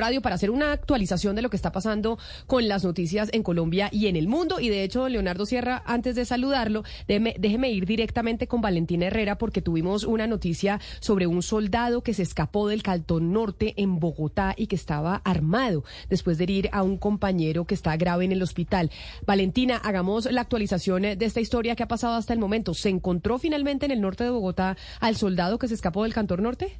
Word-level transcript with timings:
Radio 0.00 0.22
para 0.22 0.34
hacer 0.34 0.50
una 0.50 0.72
actualización 0.72 1.36
de 1.36 1.42
lo 1.42 1.50
que 1.50 1.56
está 1.56 1.72
pasando 1.72 2.18
con 2.46 2.68
las 2.68 2.84
noticias 2.84 3.28
en 3.32 3.42
Colombia 3.42 3.90
y 3.92 4.06
en 4.06 4.16
el 4.16 4.28
mundo. 4.28 4.58
Y 4.58 4.70
de 4.70 4.82
hecho, 4.82 5.08
Leonardo 5.08 5.44
Sierra, 5.44 5.82
antes 5.84 6.14
de 6.14 6.24
saludarlo, 6.24 6.84
déjeme, 7.06 7.70
ir 7.70 7.84
directamente 7.84 8.46
con 8.46 8.62
Valentina 8.62 9.06
Herrera 9.06 9.36
porque 9.36 9.60
tuvimos 9.60 10.04
una 10.04 10.26
noticia 10.26 10.80
sobre 11.00 11.26
un 11.26 11.42
soldado 11.42 12.02
que 12.02 12.14
se 12.14 12.22
escapó 12.22 12.66
del 12.68 12.82
Caltón 12.82 13.32
Norte 13.32 13.74
en 13.76 14.00
Bogotá 14.00 14.54
y 14.56 14.66
que 14.68 14.76
estaba 14.76 15.16
armado 15.16 15.84
después 16.08 16.38
de 16.38 16.44
herir 16.44 16.70
a 16.72 16.82
un 16.82 16.96
compañero 16.96 17.66
que 17.66 17.74
está 17.74 17.96
grave 17.98 18.24
en 18.24 18.32
el 18.32 18.42
hospital. 18.42 18.90
Valentina, 19.26 19.76
hagamos 19.76 20.32
la 20.32 20.40
actualización 20.40 21.02
de 21.02 21.24
esta 21.24 21.40
historia 21.40 21.76
que 21.76 21.82
ha 21.82 21.88
pasado 21.88 22.14
hasta 22.14 22.32
el 22.32 22.38
momento. 22.38 22.72
¿Se 22.72 22.88
encontró 22.88 23.38
finalmente 23.38 23.84
en 23.84 23.92
el 23.92 24.00
norte 24.00 24.24
de 24.24 24.30
Bogotá 24.30 24.76
al 25.00 25.16
soldado 25.16 25.58
que 25.58 25.68
se 25.68 25.74
escapó 25.74 26.04
del 26.04 26.14
Cantón 26.14 26.42
Norte? 26.42 26.78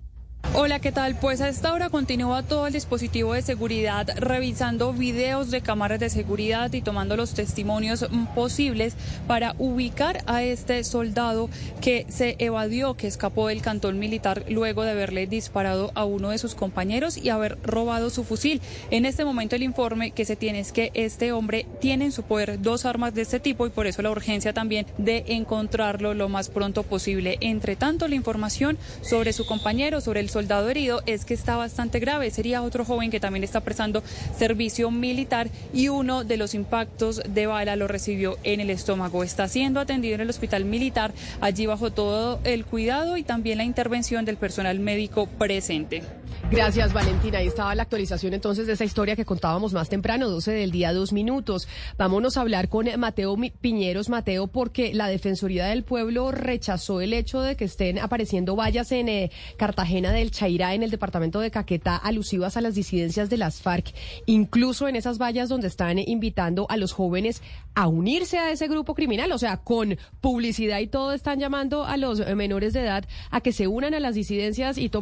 Hola, 0.52 0.80
¿qué 0.80 0.90
tal? 0.90 1.14
Pues 1.14 1.40
a 1.40 1.48
esta 1.48 1.72
hora 1.72 1.90
continúa 1.90 2.42
todo 2.42 2.66
el 2.66 2.72
dispositivo 2.72 3.34
de 3.34 3.42
seguridad 3.42 4.08
revisando 4.16 4.92
videos 4.92 5.52
de 5.52 5.60
cámaras 5.60 6.00
de 6.00 6.10
seguridad 6.10 6.72
y 6.72 6.82
tomando 6.82 7.16
los 7.16 7.34
testimonios 7.34 8.04
posibles 8.34 8.94
para 9.28 9.54
ubicar 9.58 10.24
a 10.26 10.42
este 10.42 10.82
soldado 10.82 11.48
que 11.80 12.04
se 12.08 12.34
evadió, 12.40 12.94
que 12.94 13.06
escapó 13.06 13.46
del 13.46 13.62
cantón 13.62 14.00
militar 14.00 14.44
luego 14.48 14.82
de 14.82 14.90
haberle 14.90 15.28
disparado 15.28 15.92
a 15.94 16.04
uno 16.04 16.30
de 16.30 16.38
sus 16.38 16.56
compañeros 16.56 17.16
y 17.16 17.28
haber 17.28 17.56
robado 17.62 18.10
su 18.10 18.24
fusil. 18.24 18.60
En 18.90 19.06
este 19.06 19.24
momento 19.24 19.54
el 19.54 19.62
informe 19.62 20.10
que 20.10 20.24
se 20.24 20.34
tiene 20.34 20.58
es 20.58 20.72
que 20.72 20.90
este 20.94 21.30
hombre 21.30 21.66
tiene 21.80 22.06
en 22.06 22.12
su 22.12 22.24
poder 22.24 22.60
dos 22.60 22.86
armas 22.86 23.14
de 23.14 23.22
este 23.22 23.38
tipo 23.38 23.68
y 23.68 23.70
por 23.70 23.86
eso 23.86 24.02
la 24.02 24.10
urgencia 24.10 24.52
también 24.52 24.86
de 24.98 25.26
encontrarlo 25.28 26.12
lo 26.12 26.28
más 26.28 26.48
pronto 26.48 26.82
posible. 26.82 27.38
Entre 27.40 27.76
tanto, 27.76 28.08
la 28.08 28.16
información 28.16 28.78
sobre 29.00 29.32
su 29.32 29.46
compañero, 29.46 30.00
sobre 30.00 30.18
el 30.18 30.28
soldado 30.28 30.39
herido 30.70 31.02
es 31.06 31.24
que 31.24 31.34
está 31.34 31.56
bastante 31.56 31.98
grave. 31.98 32.30
Sería 32.30 32.62
otro 32.62 32.84
joven 32.84 33.10
que 33.10 33.20
también 33.20 33.44
está 33.44 33.60
prestando 33.60 34.02
servicio 34.36 34.90
militar 34.90 35.48
y 35.72 35.88
uno 35.88 36.24
de 36.24 36.36
los 36.36 36.54
impactos 36.54 37.22
de 37.28 37.46
bala 37.46 37.76
lo 37.76 37.88
recibió 37.88 38.38
en 38.44 38.60
el 38.60 38.70
estómago. 38.70 39.24
Está 39.24 39.48
siendo 39.48 39.80
atendido 39.80 40.14
en 40.14 40.22
el 40.22 40.30
hospital 40.30 40.64
militar, 40.64 41.12
allí 41.40 41.66
bajo 41.66 41.90
todo 41.90 42.40
el 42.44 42.64
cuidado 42.64 43.16
y 43.16 43.22
también 43.22 43.58
la 43.58 43.64
intervención 43.64 44.24
del 44.24 44.36
personal 44.36 44.78
médico 44.78 45.26
presente. 45.26 46.02
Gracias, 46.50 46.92
Valentina. 46.92 47.38
Ahí 47.38 47.46
estaba 47.46 47.74
la 47.76 47.82
actualización 47.82 48.34
entonces 48.34 48.66
de 48.66 48.72
esa 48.72 48.84
historia 48.84 49.14
que 49.14 49.24
contábamos 49.24 49.72
más 49.72 49.88
temprano, 49.88 50.28
12 50.28 50.50
del 50.50 50.72
día, 50.72 50.92
dos 50.92 51.12
minutos. 51.12 51.68
Vámonos 51.96 52.36
a 52.36 52.40
hablar 52.40 52.68
con 52.68 52.88
Mateo 52.98 53.36
Piñeros. 53.60 54.08
Mateo, 54.08 54.48
porque 54.48 54.92
la 54.92 55.06
Defensoría 55.06 55.66
del 55.66 55.84
Pueblo 55.84 56.32
rechazó 56.32 57.00
el 57.00 57.12
hecho 57.12 57.40
de 57.40 57.56
que 57.56 57.66
estén 57.66 58.00
apareciendo 58.00 58.56
vallas 58.56 58.90
en 58.90 59.08
eh, 59.08 59.30
Cartagena 59.58 60.10
del 60.10 60.29
Chairá, 60.30 60.74
en 60.74 60.82
el 60.82 60.90
departamento 60.90 61.40
de 61.40 61.50
Caquetá, 61.50 61.96
alusivas 61.96 62.56
a 62.56 62.60
las 62.60 62.74
disidencias 62.74 63.30
de 63.30 63.36
las 63.36 63.60
FARC, 63.62 63.94
incluso 64.26 64.88
en 64.88 64.96
esas 64.96 65.18
vallas 65.18 65.48
donde 65.48 65.66
están 65.66 65.98
invitando 65.98 66.66
a 66.68 66.76
los 66.76 66.92
jóvenes 66.92 67.42
a 67.74 67.88
unirse 67.88 68.38
a 68.38 68.50
ese 68.50 68.68
grupo 68.68 68.94
criminal. 68.94 69.32
O 69.32 69.38
sea, 69.38 69.56
con 69.58 69.98
publicidad 70.20 70.78
y 70.80 70.86
todo 70.86 71.12
están 71.12 71.40
llamando 71.40 71.84
a 71.84 71.96
los 71.96 72.24
menores 72.36 72.72
de 72.72 72.82
edad 72.82 73.04
a 73.30 73.40
que 73.40 73.52
se 73.52 73.66
unan 73.66 73.94
a 73.94 74.00
las 74.00 74.14
disidencias 74.14 74.78
y 74.78 74.88
tomen 74.88 75.00